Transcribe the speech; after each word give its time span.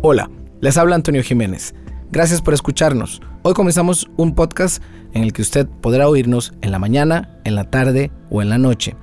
Hola, 0.00 0.30
les 0.60 0.78
habla 0.78 0.94
Antonio 0.94 1.24
Jiménez. 1.24 1.74
Gracias 2.12 2.40
por 2.40 2.54
escucharnos. 2.54 3.20
Hoy 3.42 3.52
comenzamos 3.52 4.08
un 4.16 4.32
podcast 4.32 4.80
en 5.12 5.24
el 5.24 5.32
que 5.32 5.42
usted 5.42 5.66
podrá 5.66 6.08
oírnos 6.08 6.54
en 6.60 6.70
la 6.70 6.78
mañana, 6.78 7.40
en 7.42 7.56
la 7.56 7.64
tarde 7.64 8.12
o 8.30 8.40
en 8.40 8.48
la 8.48 8.58
noche. 8.58 8.94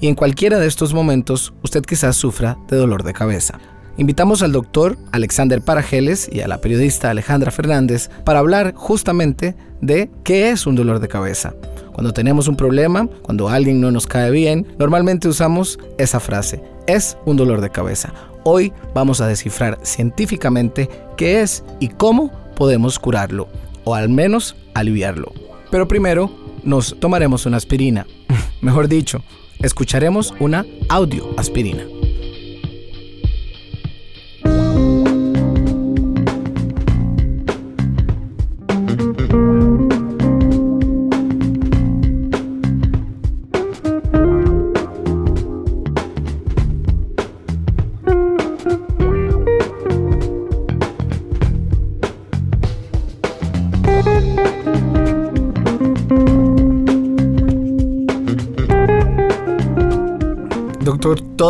Y 0.00 0.06
en 0.06 0.14
cualquiera 0.14 0.60
de 0.60 0.68
estos 0.68 0.94
momentos 0.94 1.52
usted 1.64 1.82
quizás 1.82 2.14
sufra 2.14 2.56
de 2.68 2.76
dolor 2.76 3.02
de 3.02 3.12
cabeza. 3.12 3.58
Invitamos 3.96 4.42
al 4.42 4.52
doctor 4.52 4.96
Alexander 5.10 5.60
Parajeles 5.60 6.30
y 6.32 6.40
a 6.40 6.46
la 6.46 6.60
periodista 6.60 7.10
Alejandra 7.10 7.50
Fernández 7.50 8.08
para 8.24 8.38
hablar 8.38 8.74
justamente 8.76 9.56
de 9.80 10.08
qué 10.22 10.50
es 10.50 10.68
un 10.68 10.76
dolor 10.76 11.00
de 11.00 11.08
cabeza. 11.08 11.54
Cuando 11.94 12.12
tenemos 12.12 12.48
un 12.48 12.56
problema, 12.56 13.08
cuando 13.22 13.48
alguien 13.48 13.80
no 13.80 13.92
nos 13.92 14.08
cae 14.08 14.32
bien, 14.32 14.66
normalmente 14.80 15.28
usamos 15.28 15.78
esa 15.96 16.18
frase, 16.18 16.60
es 16.88 17.16
un 17.24 17.36
dolor 17.36 17.60
de 17.60 17.70
cabeza. 17.70 18.12
Hoy 18.42 18.72
vamos 18.94 19.20
a 19.20 19.28
descifrar 19.28 19.78
científicamente 19.84 20.90
qué 21.16 21.40
es 21.40 21.62
y 21.78 21.88
cómo 21.88 22.32
podemos 22.56 22.98
curarlo, 22.98 23.46
o 23.84 23.94
al 23.94 24.08
menos 24.08 24.56
aliviarlo. 24.74 25.32
Pero 25.70 25.86
primero 25.86 26.32
nos 26.64 26.98
tomaremos 26.98 27.46
una 27.46 27.58
aspirina. 27.58 28.06
Mejor 28.60 28.88
dicho, 28.88 29.22
escucharemos 29.62 30.34
una 30.40 30.66
audio 30.88 31.32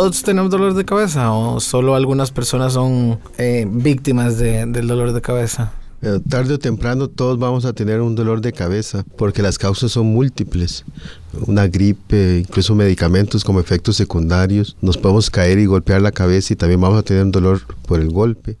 ¿todos 0.05 0.21
tenemos 0.21 0.51
dolor 0.51 0.75
de 0.75 0.85
cabeza 0.85 1.31
o 1.31 1.59
solo 1.59 1.95
algunas 1.95 2.29
personas 2.29 2.73
son 2.73 3.19
eh, 3.39 3.65
víctimas 3.67 4.37
de- 4.37 4.65
del 4.67 4.87
dolor 4.87 5.13
de 5.13 5.19
cabeza? 5.21 5.71
Eh, 6.03 6.19
tarde 6.29 6.53
o 6.53 6.59
temprano 6.59 7.07
todos 7.07 7.39
vamos 7.39 7.65
a 7.65 7.73
tener 7.73 8.01
un 8.01 8.13
dolor 8.13 8.39
de 8.41 8.53
cabeza 8.53 9.03
porque 9.17 9.41
las 9.41 9.57
causas 9.57 9.91
son 9.93 10.05
múltiples. 10.05 10.85
Una 11.47 11.65
gripe, 11.67 12.37
incluso 12.47 12.75
medicamentos 12.75 13.43
como 13.43 13.59
efectos 13.59 13.95
secundarios. 13.95 14.77
Nos 14.79 14.95
podemos 14.97 15.31
caer 15.31 15.57
y 15.57 15.65
golpear 15.65 16.03
la 16.03 16.11
cabeza 16.11 16.53
y 16.53 16.55
también 16.55 16.79
vamos 16.81 16.99
a 16.99 17.03
tener 17.03 17.23
un 17.23 17.31
dolor 17.31 17.61
por 17.87 17.99
el 17.99 18.11
golpe. 18.11 18.57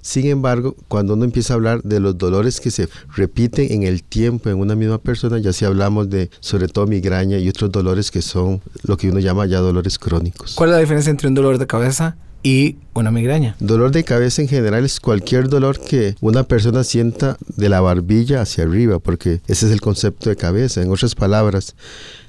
Sin 0.00 0.26
embargo, 0.26 0.76
cuando 0.88 1.14
uno 1.14 1.24
empieza 1.24 1.54
a 1.54 1.56
hablar 1.56 1.82
de 1.82 2.00
los 2.00 2.16
dolores 2.16 2.60
que 2.60 2.70
se 2.70 2.88
repiten 3.14 3.70
en 3.72 3.82
el 3.82 4.02
tiempo 4.02 4.50
en 4.50 4.58
una 4.58 4.74
misma 4.74 4.98
persona, 4.98 5.38
ya 5.38 5.52
sí 5.52 5.64
hablamos 5.64 6.10
de 6.10 6.30
sobre 6.40 6.68
todo 6.68 6.86
migraña 6.86 7.38
y 7.38 7.48
otros 7.48 7.70
dolores 7.70 8.10
que 8.10 8.22
son 8.22 8.60
lo 8.82 8.96
que 8.96 9.10
uno 9.10 9.20
llama 9.20 9.46
ya 9.46 9.58
dolores 9.58 9.98
crónicos. 9.98 10.54
¿Cuál 10.54 10.70
es 10.70 10.74
la 10.74 10.80
diferencia 10.80 11.10
entre 11.10 11.28
un 11.28 11.34
dolor 11.34 11.58
de 11.58 11.66
cabeza 11.66 12.16
y 12.42 12.76
una 12.94 13.10
migraña? 13.10 13.56
Dolor 13.58 13.90
de 13.90 14.04
cabeza 14.04 14.42
en 14.42 14.48
general 14.48 14.84
es 14.84 15.00
cualquier 15.00 15.48
dolor 15.48 15.80
que 15.80 16.14
una 16.20 16.44
persona 16.44 16.84
sienta 16.84 17.36
de 17.56 17.68
la 17.68 17.80
barbilla 17.80 18.42
hacia 18.42 18.64
arriba, 18.64 18.98
porque 18.98 19.40
ese 19.48 19.66
es 19.66 19.72
el 19.72 19.80
concepto 19.80 20.30
de 20.30 20.36
cabeza. 20.36 20.82
En 20.82 20.90
otras 20.90 21.14
palabras, 21.14 21.74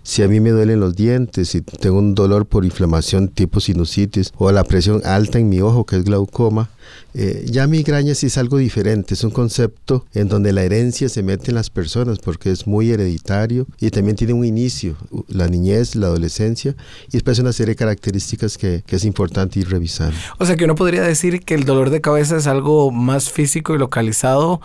si 0.09 0.23
a 0.23 0.27
mí 0.27 0.39
me 0.39 0.49
duelen 0.49 0.79
los 0.79 0.95
dientes, 0.95 1.49
si 1.49 1.61
tengo 1.61 1.99
un 1.99 2.15
dolor 2.15 2.47
por 2.47 2.65
inflamación 2.65 3.27
tipo 3.27 3.59
sinusitis 3.59 4.33
o 4.39 4.51
la 4.51 4.63
presión 4.63 5.03
alta 5.05 5.37
en 5.37 5.49
mi 5.49 5.61
ojo, 5.61 5.85
que 5.85 5.97
es 5.97 6.03
glaucoma, 6.03 6.71
eh, 7.13 7.45
ya 7.47 7.67
migraña 7.67 8.15
sí 8.15 8.25
es 8.25 8.39
algo 8.39 8.57
diferente, 8.57 9.13
es 9.13 9.23
un 9.23 9.29
concepto 9.29 10.07
en 10.15 10.27
donde 10.27 10.51
la 10.51 10.63
herencia 10.63 11.09
se 11.09 11.21
mete 11.21 11.51
en 11.51 11.55
las 11.55 11.69
personas 11.69 12.17
porque 12.17 12.49
es 12.49 12.65
muy 12.65 12.89
hereditario 12.89 13.67
y 13.79 13.91
también 13.91 14.15
tiene 14.15 14.33
un 14.33 14.45
inicio, 14.45 14.97
la 15.27 15.47
niñez, 15.47 15.95
la 15.95 16.07
adolescencia 16.07 16.75
y 17.09 17.11
después 17.11 17.37
una 17.37 17.53
serie 17.53 17.73
de 17.73 17.77
características 17.77 18.57
que, 18.57 18.81
que 18.87 18.95
es 18.95 19.05
importante 19.05 19.59
ir 19.59 19.69
revisando. 19.69 20.17
O 20.39 20.45
sea 20.47 20.55
que 20.55 20.65
uno 20.65 20.73
podría 20.73 21.03
decir 21.03 21.41
que 21.41 21.53
el 21.53 21.65
dolor 21.65 21.91
de 21.91 22.01
cabeza 22.01 22.35
es 22.35 22.47
algo 22.47 22.89
más 22.89 23.29
físico 23.29 23.75
y 23.75 23.77
localizado 23.77 24.59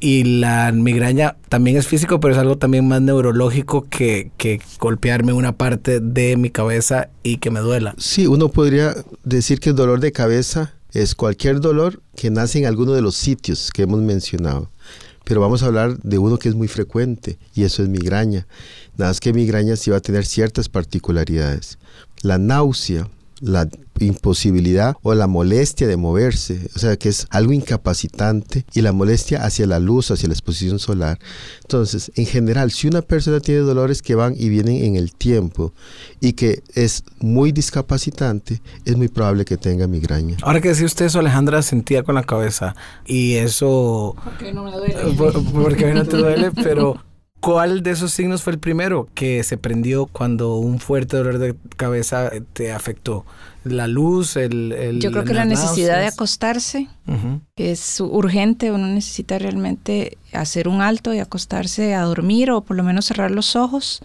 y 0.00 0.24
la 0.24 0.70
migraña 0.72 1.36
también 1.48 1.76
es 1.76 1.86
físico, 1.86 2.20
pero 2.20 2.34
es 2.34 2.38
algo 2.38 2.58
también 2.58 2.86
más 2.86 3.02
neurológico 3.02 3.86
que, 3.88 4.30
que 4.36 4.60
golpearme 4.78 5.32
una 5.32 5.56
parte 5.56 6.00
de 6.00 6.36
mi 6.36 6.50
cabeza 6.50 7.08
y 7.22 7.38
que 7.38 7.50
me 7.50 7.60
duela. 7.60 7.94
Sí, 7.98 8.26
uno 8.26 8.48
podría 8.48 8.94
decir 9.24 9.60
que 9.60 9.70
el 9.70 9.76
dolor 9.76 10.00
de 10.00 10.12
cabeza 10.12 10.74
es 10.92 11.14
cualquier 11.14 11.60
dolor 11.60 12.00
que 12.16 12.30
nace 12.30 12.58
en 12.58 12.66
alguno 12.66 12.92
de 12.92 13.02
los 13.02 13.16
sitios 13.16 13.70
que 13.72 13.82
hemos 13.82 14.00
mencionado. 14.00 14.70
Pero 15.24 15.40
vamos 15.40 15.62
a 15.62 15.66
hablar 15.66 15.98
de 15.98 16.18
uno 16.18 16.38
que 16.38 16.48
es 16.48 16.54
muy 16.54 16.68
frecuente 16.68 17.38
y 17.54 17.64
eso 17.64 17.82
es 17.82 17.88
migraña. 17.88 18.46
Nada 18.96 19.10
más 19.10 19.20
que 19.20 19.32
migraña 19.32 19.76
sí 19.76 19.90
va 19.90 19.98
a 19.98 20.00
tener 20.00 20.24
ciertas 20.24 20.68
particularidades. 20.68 21.78
La 22.22 22.38
náusea, 22.38 23.08
la 23.40 23.68
imposibilidad 24.00 24.94
o 25.02 25.14
la 25.14 25.26
molestia 25.26 25.86
de 25.86 25.96
moverse, 25.96 26.68
o 26.74 26.78
sea 26.78 26.96
que 26.96 27.08
es 27.08 27.26
algo 27.30 27.52
incapacitante 27.52 28.64
y 28.74 28.80
la 28.82 28.92
molestia 28.92 29.44
hacia 29.44 29.66
la 29.66 29.78
luz, 29.78 30.10
hacia 30.10 30.28
la 30.28 30.34
exposición 30.34 30.78
solar. 30.78 31.18
Entonces, 31.62 32.10
en 32.16 32.26
general, 32.26 32.70
si 32.70 32.86
una 32.88 33.02
persona 33.02 33.40
tiene 33.40 33.60
dolores 33.60 34.02
que 34.02 34.14
van 34.14 34.34
y 34.38 34.48
vienen 34.48 34.84
en 34.84 34.96
el 34.96 35.12
tiempo 35.14 35.72
y 36.20 36.32
que 36.34 36.62
es 36.74 37.04
muy 37.20 37.52
discapacitante, 37.52 38.60
es 38.84 38.96
muy 38.96 39.08
probable 39.08 39.44
que 39.44 39.56
tenga 39.56 39.86
migraña. 39.86 40.36
Ahora 40.42 40.60
que 40.60 40.68
decía 40.68 40.86
usted 40.86 41.06
eso, 41.06 41.18
Alejandra 41.18 41.62
sentía 41.62 42.02
con 42.02 42.14
la 42.14 42.22
cabeza 42.22 42.74
y 43.06 43.34
eso... 43.34 44.14
Porque 44.22 44.52
no 44.52 44.64
me 44.64 44.72
duele. 44.72 44.94
Por- 45.16 45.44
Porque 45.52 45.84
a 45.84 45.88
mí 45.88 45.94
no 45.94 46.04
te 46.04 46.16
duele, 46.16 46.50
pero 46.52 47.02
¿cuál 47.40 47.82
de 47.82 47.90
esos 47.92 48.12
signos 48.12 48.42
fue 48.42 48.52
el 48.54 48.58
primero 48.58 49.08
que 49.14 49.42
se 49.44 49.56
prendió 49.56 50.06
cuando 50.06 50.56
un 50.56 50.78
fuerte 50.80 51.16
dolor 51.16 51.38
de 51.38 51.54
cabeza 51.76 52.30
te 52.52 52.72
afectó? 52.72 53.24
¿La 53.64 53.86
luz? 53.86 54.36
El, 54.36 54.72
el- 54.72 55.00
Yo 55.00 55.10
creo 55.10 55.24
que 55.24 55.34
la 55.34 55.44
necesidad 55.44 55.98
de 55.98 56.06
acostarse 56.06 56.88
es 57.56 58.00
urgente, 58.00 58.72
uno 58.72 58.86
necesita 58.86 59.38
realmente 59.38 60.16
hacer 60.32 60.68
un 60.68 60.80
alto 60.80 61.12
y 61.14 61.18
acostarse 61.18 61.94
a 61.94 62.02
dormir 62.02 62.50
o 62.50 62.60
por 62.62 62.76
lo 62.76 62.82
menos 62.84 63.06
cerrar 63.06 63.30
los 63.30 63.56
ojos. 63.56 64.00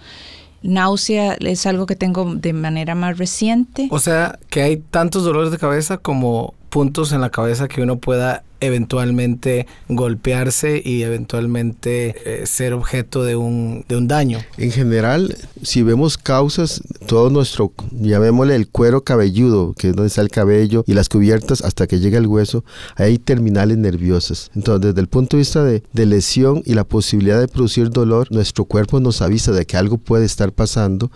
Náusea 0.61 1.33
es 1.39 1.65
algo 1.65 1.85
que 1.85 1.95
tengo 1.95 2.35
de 2.35 2.53
manera 2.53 2.95
más 2.95 3.17
reciente. 3.17 3.87
O 3.91 3.99
sea, 3.99 4.39
que 4.49 4.61
hay 4.61 4.77
tantos 4.77 5.23
dolores 5.25 5.51
de 5.51 5.57
cabeza 5.57 5.97
como 5.97 6.53
puntos 6.69 7.11
en 7.11 7.21
la 7.21 7.29
cabeza 7.29 7.67
que 7.67 7.81
uno 7.81 7.97
pueda 7.97 8.43
eventualmente 8.65 9.67
golpearse 9.89 10.81
y 10.83 11.03
eventualmente 11.03 12.15
eh, 12.25 12.45
ser 12.45 12.73
objeto 12.73 13.23
de 13.23 13.35
un, 13.35 13.85
de 13.87 13.97
un 13.97 14.07
daño. 14.07 14.39
En 14.57 14.71
general, 14.71 15.35
si 15.61 15.83
vemos 15.83 16.17
causas, 16.17 16.81
todo 17.07 17.29
nuestro, 17.29 17.71
llamémosle 17.91 18.55
el 18.55 18.67
cuero 18.67 19.03
cabelludo, 19.03 19.73
que 19.73 19.89
es 19.89 19.95
donde 19.95 20.07
está 20.07 20.21
el 20.21 20.29
cabello, 20.29 20.83
y 20.87 20.93
las 20.93 21.09
cubiertas 21.09 21.61
hasta 21.61 21.87
que 21.87 21.99
llega 21.99 22.17
el 22.17 22.27
hueso, 22.27 22.63
hay 22.95 23.17
terminales 23.17 23.77
nerviosas. 23.77 24.51
Entonces, 24.55 24.87
desde 24.87 25.01
el 25.01 25.07
punto 25.07 25.37
de 25.37 25.41
vista 25.41 25.63
de, 25.63 25.83
de 25.93 26.05
lesión 26.05 26.61
y 26.65 26.73
la 26.73 26.83
posibilidad 26.83 27.39
de 27.39 27.47
producir 27.47 27.89
dolor, 27.89 28.31
nuestro 28.31 28.65
cuerpo 28.65 28.99
nos 28.99 29.21
avisa 29.21 29.51
de 29.51 29.65
que 29.65 29.77
algo 29.77 29.97
puede 29.97 30.25
estar 30.25 30.51
pasando, 30.51 31.11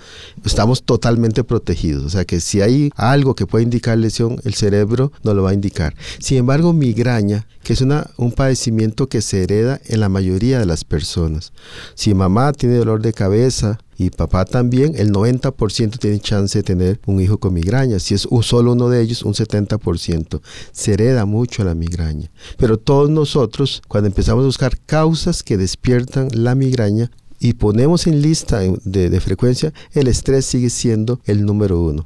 estamos 0.46 0.84
totalmente 0.84 1.44
protegidos. 1.44 2.04
O 2.06 2.10
sea 2.10 2.26
que 2.26 2.40
si 2.40 2.62
hay 2.62 2.92
algo 2.96 3.36
que 3.36 3.46
puede 3.46 3.64
indicar 3.64 3.98
lesión, 3.98 4.40
el 4.44 4.54
cerebro 4.54 5.12
nos 5.24 5.36
lo 5.36 5.44
va 5.44 5.52
a 5.52 5.54
indicar. 5.54 5.96
Sin 6.20 6.38
embargo, 6.38 6.74
migraña, 6.74 7.37
que 7.64 7.74
es 7.74 7.82
un 7.82 8.32
padecimiento 8.32 9.08
que 9.08 9.22
se 9.22 9.44
hereda 9.44 9.80
en 9.86 10.00
la 10.00 10.10
mayoría 10.10 10.60
de 10.60 10.66
las 10.66 10.84
personas. 10.84 11.52
Si 11.96 12.14
mamá 12.14 12.54
tiene 12.54 12.78
dolor 12.78 13.02
de 13.02 13.14
cabeza 13.14 13.78
y 13.98 14.10
papá 14.10 14.46
también, 14.46 14.94
el 14.98 15.12
90% 15.12 15.98
tiene 16.00 16.20
chance 16.20 16.60
de 16.60 16.64
tener 16.64 17.00
un 17.06 17.20
hijo 17.20 17.40
con 17.40 17.54
migraña. 17.54 18.00
Si 18.00 18.14
es 18.14 18.26
un, 18.26 18.44
solo 18.44 18.74
uno 18.74 18.90
de 18.90 19.02
ellos, 19.02 19.24
un 19.24 19.34
70%. 19.34 20.42
Se 20.72 20.94
hereda 20.94 21.26
mucho 21.26 21.64
la 21.64 21.76
migraña. 21.76 22.32
Pero 22.58 22.78
todos 22.78 23.10
nosotros, 23.10 23.82
cuando 23.88 24.08
empezamos 24.08 24.44
a 24.44 24.48
buscar 24.48 24.78
causas 24.86 25.44
que 25.44 25.58
despiertan 25.58 26.30
la 26.32 26.56
migraña, 26.56 27.12
y 27.40 27.54
ponemos 27.54 28.08
en 28.08 28.22
lista 28.22 28.62
de, 28.84 29.22
frecuencia, 29.22 29.74
el 29.94 30.08
estrés 30.08 30.46
sigue 30.46 30.70
siendo 30.70 31.20
el 31.26 31.46
número 31.46 31.82
uno. 31.82 32.06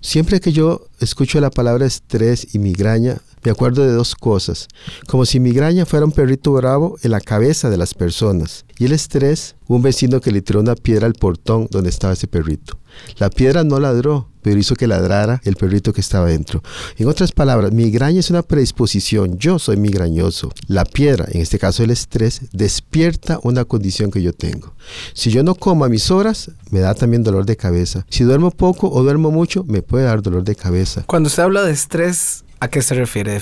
Siempre 0.00 0.40
que 0.40 0.52
yo 0.52 0.86
escucho 1.00 1.40
la 1.40 1.50
palabra 1.50 1.86
estrés 1.86 2.54
y 2.54 2.58
migraña, 2.58 3.18
me 3.44 3.50
acuerdo 3.50 3.82
de 3.84 3.92
dos 3.92 4.14
cosas. 4.14 4.68
Como 5.06 5.26
si 5.26 5.38
migraña 5.38 5.86
fuera 5.86 6.06
un 6.06 6.12
perrito 6.12 6.52
bravo 6.52 6.96
en 7.02 7.10
la 7.10 7.20
cabeza 7.20 7.70
de 7.70 7.76
las 7.76 7.94
personas. 7.94 8.64
Y 8.78 8.86
el 8.86 8.92
estrés, 8.92 9.54
un 9.68 9.82
vecino 9.82 10.20
que 10.20 10.32
le 10.32 10.42
tiró 10.42 10.60
una 10.60 10.74
piedra 10.74 11.06
al 11.06 11.14
portón 11.14 11.68
donde 11.70 11.90
estaba 11.90 12.14
ese 12.14 12.26
perrito. 12.26 12.78
La 13.18 13.30
piedra 13.30 13.64
no 13.64 13.78
ladró, 13.78 14.28
pero 14.42 14.58
hizo 14.58 14.74
que 14.76 14.86
ladrara 14.86 15.40
el 15.44 15.56
perrito 15.56 15.92
que 15.92 16.00
estaba 16.00 16.26
dentro. 16.26 16.62
En 16.96 17.08
otras 17.08 17.32
palabras, 17.32 17.72
migraña 17.72 18.20
es 18.20 18.30
una 18.30 18.42
predisposición. 18.42 19.38
Yo 19.38 19.58
soy 19.58 19.76
migrañoso. 19.76 20.52
La 20.66 20.84
piedra, 20.84 21.26
en 21.30 21.40
este 21.40 21.58
caso 21.58 21.82
el 21.82 21.90
estrés, 21.90 22.42
despierta 22.52 23.40
una 23.42 23.64
condición 23.64 24.10
que 24.10 24.22
yo 24.22 24.32
tengo. 24.32 24.74
Si 25.14 25.30
yo 25.30 25.42
no 25.42 25.54
como 25.54 25.84
a 25.84 25.88
mis 25.88 26.10
horas, 26.10 26.50
me 26.70 26.80
da 26.80 26.94
también 26.94 27.22
dolor 27.22 27.46
de 27.46 27.56
cabeza. 27.56 28.04
Si 28.10 28.24
duermo 28.24 28.50
poco 28.50 28.90
o 28.90 29.02
duermo 29.02 29.30
mucho, 29.30 29.53
me 29.62 29.82
puede 29.82 30.04
dar 30.04 30.22
dolor 30.22 30.42
de 30.42 30.56
cabeza. 30.56 31.04
Cuando 31.06 31.28
usted 31.28 31.44
habla 31.44 31.62
de 31.62 31.72
estrés, 31.72 32.44
¿A 32.64 32.68
qué 32.68 32.80
se 32.80 32.94
refiere? 32.94 33.38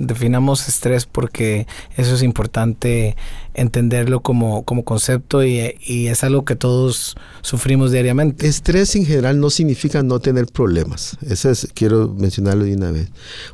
definamos 0.00 0.68
estrés 0.68 1.06
porque 1.06 1.68
eso 1.96 2.12
es 2.12 2.24
importante 2.24 3.16
entenderlo 3.54 4.20
como, 4.20 4.64
como 4.64 4.84
concepto 4.84 5.44
y, 5.44 5.76
y, 5.86 6.08
es 6.08 6.24
algo 6.24 6.44
que 6.44 6.56
todos 6.56 7.14
sufrimos 7.40 7.92
diariamente. 7.92 8.48
Estrés 8.48 8.96
en 8.96 9.06
general 9.06 9.38
no 9.38 9.50
significa 9.50 10.02
no 10.02 10.18
tener 10.18 10.46
problemas. 10.46 11.16
Eso 11.22 11.50
es, 11.50 11.68
quiero 11.72 12.08
mencionarlo 12.18 12.64
de 12.64 12.74
una 12.74 12.90
vez. 12.90 13.10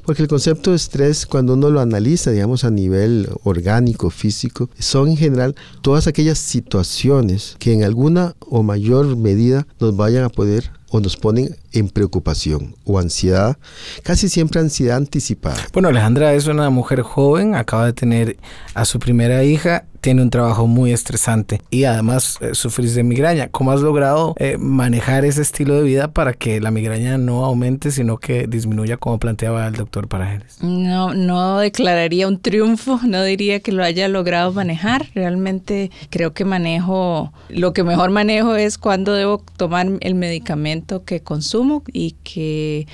Porque 0.07 0.23
el 0.23 0.29
concepto 0.29 0.71
de 0.71 0.77
estrés, 0.77 1.27
cuando 1.27 1.53
uno 1.53 1.69
lo 1.69 1.81
analiza, 1.81 2.31
digamos, 2.31 2.65
a 2.65 2.71
nivel 2.71 3.29
orgánico, 3.43 4.09
físico, 4.09 4.71
son 4.79 5.09
en 5.09 5.19
general 5.19 5.55
todas 5.83 6.07
aquellas 6.07 6.39
situaciones 6.39 7.57
que 7.59 7.75
en 7.75 7.85
alguna 7.85 8.37
o 8.41 8.62
mayor 8.62 9.17
medida 9.17 9.67
nos 9.81 9.95
vayan 9.97 10.25
a 10.25 10.31
poder 10.31 10.71
o 10.91 11.01
nos 11.01 11.17
ponen 11.17 11.57
en 11.73 11.89
preocupación 11.89 12.75
o 12.85 12.99
ansiedad, 12.99 13.57
casi 14.03 14.29
siempre 14.29 14.61
ansiedad 14.61 14.97
anticipada. 14.97 15.59
Bueno, 15.73 15.89
Alejandra 15.89 16.35
es 16.35 16.47
una 16.47 16.69
mujer 16.71 17.03
joven, 17.03 17.55
acaba 17.55 17.87
de 17.87 17.93
tener 17.93 18.37
a 18.75 18.85
su 18.85 18.99
primera 18.99 19.45
hija 19.45 19.85
tiene 20.00 20.23
un 20.23 20.31
trabajo 20.31 20.67
muy 20.67 20.93
estresante 20.93 21.61
y 21.70 21.85
además 21.85 22.38
eh, 22.41 22.55
sufrís 22.55 22.94
de 22.94 23.02
migraña. 23.02 23.49
¿Cómo 23.49 23.73
has 23.73 23.81
logrado 23.81 24.35
eh, 24.38 24.56
manejar 24.58 25.25
ese 25.25 25.43
estilo 25.43 25.75
de 25.75 25.82
vida 25.82 26.12
para 26.12 26.32
que 26.32 26.61
la 26.61 26.70
migraña 26.70 27.19
no 27.19 27.44
aumente, 27.44 27.91
sino 27.91 28.19
que 28.19 28.47
disminuya 28.47 28.97
como 28.97 29.19
planteaba 29.19 29.67
el 29.67 29.75
doctor 29.75 30.08
Parajeres? 30.08 30.62
No, 30.62 31.14
no 31.14 31.58
declararía 31.58 32.29
un 32.29 32.41
triunfo, 32.41 33.00
no 33.05 33.23
diría 33.23 33.61
que 33.61 33.73
lo 33.73 33.85
haya 33.85 34.08
logrado 34.08 34.52
manejar. 34.52 35.06
Realmente 35.14 35.91
creo 36.11 36.32
que 36.32 36.44
manejo, 36.44 37.32
lo 37.49 37.73
que 37.73 37.85
mejor 37.85 38.11
manejo 38.11 38.55
es 38.56 38.79
cuando 38.79 39.12
debo 39.12 39.43
tomar 39.56 39.87
el 40.00 40.14
medicamento 40.14 41.05
que 41.05 41.20
consumo 41.20 41.82
y 41.93 42.12
que 42.25 42.87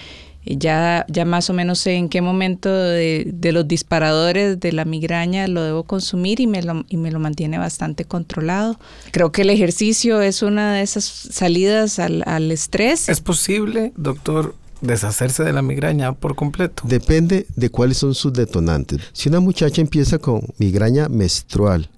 ya, 0.46 1.04
ya 1.08 1.24
más 1.24 1.50
o 1.50 1.52
menos 1.52 1.80
sé 1.80 1.94
en 1.94 2.08
qué 2.08 2.22
momento 2.22 2.72
de, 2.72 3.34
los 3.52 3.66
disparadores 3.66 4.60
de 4.60 4.72
la 4.72 4.84
migraña 4.84 5.48
lo 5.48 5.62
debo 5.62 5.82
consumir 5.84 6.40
y 6.40 6.46
me 6.46 6.62
lo, 6.62 6.84
y 6.88 6.96
me 6.96 7.10
lo 7.10 7.18
mantiene 7.18 7.58
bastante 7.58 8.04
controlado. 8.04 8.78
Creo 9.10 9.32
que 9.32 9.42
el 9.42 9.50
ejercicio 9.50 10.20
es 10.20 10.42
una 10.42 10.74
de 10.74 10.82
esas 10.82 11.04
salidas 11.04 11.98
al, 11.98 12.22
al 12.26 12.52
estrés. 12.52 13.08
¿Es 13.08 13.20
posible, 13.20 13.92
doctor, 13.96 14.54
deshacerse 14.80 15.42
de 15.42 15.52
la 15.52 15.62
migraña 15.62 16.12
por 16.12 16.36
completo? 16.36 16.82
Depende 16.86 17.46
de 17.56 17.70
cuáles 17.70 17.98
son 17.98 18.14
sus 18.14 18.32
detonantes. 18.32 19.00
Si 19.12 19.28
una 19.28 19.40
muchacha 19.40 19.80
empieza 19.80 20.18
con 20.18 20.42
migraña 20.58 21.08
menstrual 21.08 21.90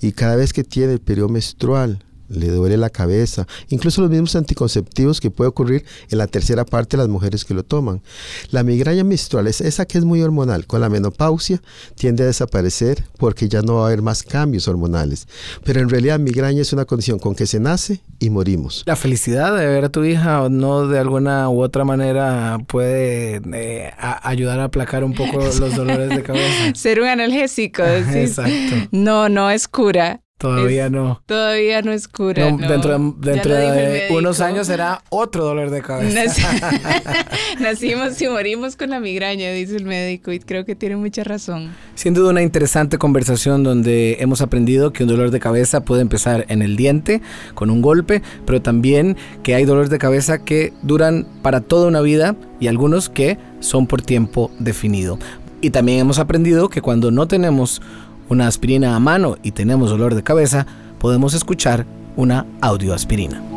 y 0.00 0.12
cada 0.12 0.36
vez 0.36 0.52
que 0.52 0.64
tiene 0.64 0.94
el 0.94 1.00
periodo 1.00 1.28
menstrual 1.28 2.04
le 2.28 2.48
duele 2.48 2.76
la 2.76 2.90
cabeza, 2.90 3.46
incluso 3.68 4.00
los 4.00 4.10
mismos 4.10 4.36
anticonceptivos 4.36 5.20
que 5.20 5.30
puede 5.30 5.48
ocurrir 5.48 5.84
en 6.10 6.18
la 6.18 6.26
tercera 6.26 6.64
parte 6.64 6.96
de 6.96 7.02
las 7.02 7.08
mujeres 7.08 7.44
que 7.44 7.54
lo 7.54 7.62
toman. 7.62 8.02
La 8.50 8.62
migraña 8.62 9.04
menstrual 9.04 9.46
es 9.46 9.60
esa 9.60 9.86
que 9.86 9.98
es 9.98 10.04
muy 10.04 10.22
hormonal, 10.22 10.66
con 10.66 10.80
la 10.80 10.88
menopausia 10.88 11.62
tiende 11.94 12.24
a 12.24 12.26
desaparecer 12.26 13.04
porque 13.18 13.48
ya 13.48 13.62
no 13.62 13.76
va 13.76 13.84
a 13.84 13.86
haber 13.86 14.02
más 14.02 14.22
cambios 14.22 14.68
hormonales. 14.68 15.26
Pero 15.64 15.80
en 15.80 15.88
realidad 15.88 16.18
migraña 16.18 16.62
es 16.62 16.72
una 16.72 16.84
condición 16.84 17.18
con 17.18 17.34
que 17.34 17.46
se 17.46 17.60
nace 17.60 18.00
y 18.18 18.30
morimos. 18.30 18.82
La 18.86 18.96
felicidad 18.96 19.56
de 19.56 19.66
ver 19.66 19.84
a 19.84 19.88
tu 19.88 20.04
hija 20.04 20.42
o 20.42 20.48
no 20.48 20.86
de 20.88 20.98
alguna 20.98 21.48
u 21.48 21.62
otra 21.62 21.84
manera 21.84 22.58
puede 22.66 23.40
eh, 23.52 23.92
ayudar 24.22 24.60
a 24.60 24.64
aplacar 24.64 25.04
un 25.04 25.14
poco 25.14 25.38
los 25.60 25.76
dolores 25.76 26.08
de 26.08 26.22
cabeza. 26.22 26.74
Ser 26.74 27.00
un 27.00 27.08
analgésico, 27.08 27.82
Exacto. 27.82 28.88
No, 28.90 29.28
no 29.28 29.50
es 29.50 29.68
cura. 29.68 30.20
Todavía 30.38 30.90
no. 30.90 31.22
Todavía 31.24 31.80
no 31.80 31.92
es 31.92 32.08
cura. 32.08 32.44
Dentro, 32.44 33.14
dentro 33.18 33.54
de 33.54 34.08
unos 34.10 34.42
años 34.42 34.66
será 34.66 35.02
otro 35.08 35.44
dolor 35.44 35.70
de 35.70 35.80
cabeza. 35.80 36.52
Nacimos 37.60 38.20
y 38.20 38.28
morimos 38.28 38.76
con 38.76 38.90
la 38.90 39.00
migraña, 39.00 39.50
dice 39.52 39.76
el 39.76 39.86
médico, 39.86 40.32
y 40.32 40.40
creo 40.40 40.66
que 40.66 40.74
tiene 40.74 40.96
mucha 40.96 41.24
razón. 41.24 41.74
Sin 41.94 42.12
duda 42.12 42.30
una 42.30 42.42
interesante 42.42 42.98
conversación 42.98 43.62
donde 43.62 44.18
hemos 44.20 44.42
aprendido 44.42 44.92
que 44.92 45.04
un 45.04 45.08
dolor 45.08 45.30
de 45.30 45.40
cabeza 45.40 45.84
puede 45.84 46.02
empezar 46.02 46.44
en 46.48 46.60
el 46.60 46.76
diente, 46.76 47.22
con 47.54 47.70
un 47.70 47.80
golpe, 47.80 48.20
pero 48.44 48.60
también 48.60 49.16
que 49.42 49.54
hay 49.54 49.64
dolores 49.64 49.88
de 49.88 49.98
cabeza 49.98 50.44
que 50.44 50.74
duran 50.82 51.26
para 51.40 51.62
toda 51.62 51.88
una 51.88 52.02
vida 52.02 52.36
y 52.60 52.66
algunos 52.66 53.08
que 53.08 53.38
son 53.60 53.86
por 53.86 54.02
tiempo 54.02 54.50
definido. 54.58 55.18
Y 55.62 55.70
también 55.70 56.00
hemos 56.00 56.18
aprendido 56.18 56.68
que 56.68 56.82
cuando 56.82 57.10
no 57.10 57.26
tenemos 57.26 57.80
una 58.28 58.46
aspirina 58.46 58.96
a 58.96 59.00
mano 59.00 59.36
y 59.42 59.52
tenemos 59.52 59.90
dolor 59.90 60.14
de 60.14 60.22
cabeza, 60.22 60.66
podemos 60.98 61.34
escuchar 61.34 61.86
una 62.16 62.46
audioaspirina. 62.60 63.55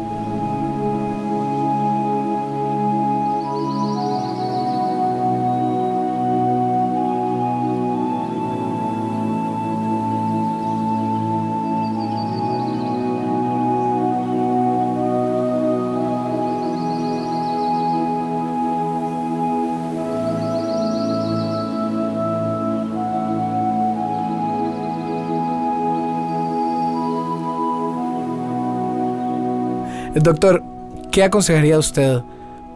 Doctor, 30.16 30.64
¿qué 31.12 31.24
aconsejaría 31.24 31.78
usted 31.78 32.20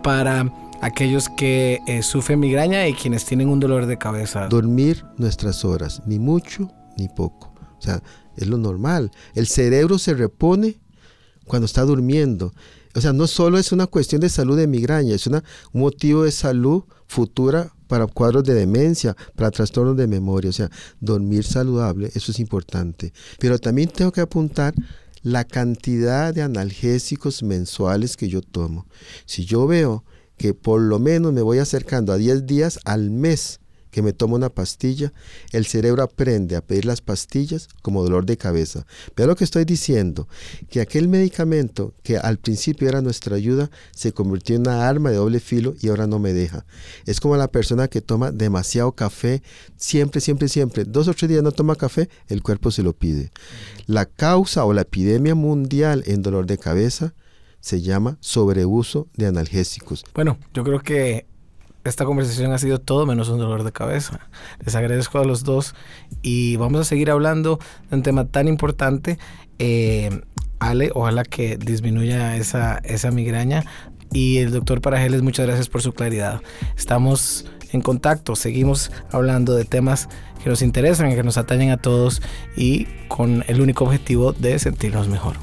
para 0.03 0.53
aquellos 0.81 1.29
que 1.29 1.79
eh, 1.87 2.03
sufren 2.03 2.39
migraña 2.39 2.87
y 2.87 2.93
quienes 2.93 3.25
tienen 3.25 3.49
un 3.49 3.59
dolor 3.59 3.87
de 3.87 3.97
cabeza? 3.97 4.47
Dormir 4.49 5.03
nuestras 5.17 5.65
horas, 5.65 6.03
ni 6.05 6.19
mucho 6.19 6.69
ni 6.95 7.07
poco. 7.07 7.51
O 7.79 7.81
sea, 7.81 8.03
es 8.37 8.47
lo 8.47 8.57
normal. 8.57 9.09
El 9.33 9.47
cerebro 9.47 9.97
se 9.97 10.13
repone 10.13 10.79
cuando 11.45 11.65
está 11.65 11.81
durmiendo. 11.81 12.53
O 12.93 13.01
sea, 13.01 13.13
no 13.13 13.25
solo 13.25 13.57
es 13.57 13.71
una 13.71 13.87
cuestión 13.87 14.21
de 14.21 14.29
salud 14.29 14.55
de 14.55 14.67
migraña, 14.67 15.15
es 15.15 15.25
un 15.25 15.41
motivo 15.73 16.25
de 16.25 16.31
salud 16.31 16.83
futura 17.07 17.73
para 17.87 18.05
cuadros 18.05 18.43
de 18.43 18.53
demencia, 18.53 19.17
para 19.35 19.49
trastornos 19.49 19.97
de 19.97 20.05
memoria. 20.05 20.51
O 20.51 20.53
sea, 20.53 20.69
dormir 20.99 21.45
saludable, 21.45 22.11
eso 22.13 22.31
es 22.31 22.39
importante. 22.39 23.11
Pero 23.39 23.57
también 23.57 23.89
tengo 23.89 24.11
que 24.11 24.21
apuntar 24.21 24.75
la 25.23 25.45
cantidad 25.45 26.33
de 26.33 26.41
analgésicos 26.41 27.41
mensuales 27.41 28.17
que 28.17 28.27
yo 28.27 28.41
tomo. 28.41 28.85
Si 29.25 29.45
yo 29.45 29.65
veo 29.65 30.03
que 30.37 30.53
por 30.53 30.81
lo 30.81 30.99
menos 30.99 31.33
me 31.33 31.41
voy 31.41 31.59
acercando 31.59 32.11
a 32.11 32.17
10 32.17 32.45
días 32.45 32.79
al 32.83 33.09
mes 33.09 33.59
que 33.93 34.01
me 34.01 34.11
tomo 34.11 34.35
una 34.35 34.49
pastilla, 34.49 35.13
el 35.51 35.65
cerebro 35.65 36.01
aprende 36.03 36.55
a 36.55 36.65
pedir 36.65 36.83
las 36.83 36.99
pastillas 36.99 37.69
como 37.83 38.03
dolor 38.03 38.25
de 38.25 38.37
cabeza. 38.37 38.85
Vea 39.15 39.27
lo 39.27 39.35
que 39.35 39.43
estoy 39.43 39.65
diciendo, 39.65 40.27
que 40.69 40.81
aquel 40.81 41.07
medicamento 41.07 41.93
que 42.01 42.17
al 42.17 42.39
principio 42.39 42.89
era 42.89 43.01
nuestra 43.01 43.35
ayuda 43.35 43.69
se 43.91 44.11
convirtió 44.11 44.55
en 44.55 44.63
una 44.63 44.89
arma 44.89 45.11
de 45.11 45.17
doble 45.17 45.39
filo 45.39 45.75
y 45.79 45.89
ahora 45.89 46.07
no 46.07 46.17
me 46.17 46.33
deja. 46.33 46.65
Es 47.05 47.19
como 47.19 47.37
la 47.37 47.47
persona 47.47 47.87
que 47.87 48.01
toma 48.01 48.31
demasiado 48.31 48.93
café, 48.93 49.43
siempre, 49.77 50.19
siempre, 50.19 50.49
siempre, 50.49 50.85
dos 50.85 51.07
o 51.07 51.13
tres 51.13 51.29
días 51.29 51.43
no 51.43 51.51
toma 51.51 51.75
café, 51.75 52.09
el 52.27 52.41
cuerpo 52.41 52.71
se 52.71 52.81
lo 52.81 52.93
pide. 52.93 53.31
La 53.85 54.07
causa 54.07 54.65
o 54.65 54.73
la 54.73 54.81
epidemia 54.81 55.35
mundial 55.35 56.03
en 56.07 56.23
dolor 56.23 56.47
de 56.47 56.57
cabeza 56.57 57.13
se 57.59 57.81
llama 57.81 58.17
sobreuso 58.21 59.07
de 59.15 59.27
analgésicos. 59.27 60.03
Bueno, 60.15 60.39
yo 60.51 60.63
creo 60.63 60.79
que 60.81 61.27
esta 61.83 62.05
conversación 62.05 62.51
ha 62.53 62.57
sido 62.57 62.79
todo 62.79 63.05
menos 63.05 63.29
un 63.29 63.39
dolor 63.39 63.63
de 63.63 63.71
cabeza. 63.71 64.19
Les 64.63 64.75
agradezco 64.75 65.19
a 65.19 65.25
los 65.25 65.43
dos 65.43 65.75
y 66.21 66.55
vamos 66.55 66.81
a 66.81 66.83
seguir 66.85 67.11
hablando 67.11 67.59
de 67.89 67.95
un 67.97 68.03
tema 68.03 68.25
tan 68.25 68.47
importante. 68.47 69.19
Eh, 69.59 70.21
Ale, 70.59 70.91
ojalá 70.93 71.23
que 71.23 71.57
disminuya 71.57 72.37
esa, 72.37 72.77
esa 72.77 73.11
migraña. 73.11 73.65
Y 74.11 74.37
el 74.37 74.51
doctor 74.51 74.79
Parajeles, 74.79 75.23
muchas 75.23 75.45
gracias 75.45 75.69
por 75.69 75.81
su 75.81 75.93
claridad. 75.93 76.41
Estamos 76.77 77.45
en 77.71 77.81
contacto, 77.81 78.35
seguimos 78.35 78.91
hablando 79.11 79.55
de 79.55 79.65
temas 79.65 80.07
que 80.43 80.49
nos 80.49 80.61
interesan, 80.61 81.13
que 81.15 81.23
nos 81.23 81.37
atañen 81.37 81.71
a 81.71 81.77
todos 81.77 82.21
y 82.55 82.85
con 83.07 83.43
el 83.47 83.59
único 83.59 83.85
objetivo 83.85 84.31
de 84.31 84.59
sentirnos 84.59 85.07
mejor. 85.07 85.35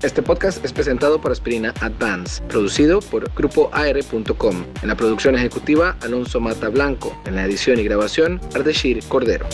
Este 0.00 0.22
podcast 0.22 0.64
es 0.64 0.72
presentado 0.72 1.20
por 1.20 1.32
Aspirina 1.32 1.74
Advance, 1.80 2.40
producido 2.44 3.00
por 3.00 3.32
grupoar.com. 3.34 4.64
En 4.80 4.88
la 4.88 4.94
producción 4.94 5.34
ejecutiva, 5.34 5.96
Alonso 6.02 6.38
Mata 6.38 6.68
Blanco. 6.68 7.20
En 7.26 7.34
la 7.34 7.44
edición 7.44 7.80
y 7.80 7.82
grabación, 7.82 8.40
Ardeshir 8.54 9.02
Cordero. 9.08 9.46